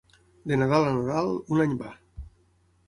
[0.51, 1.95] De Nadal a Nadal, un any va.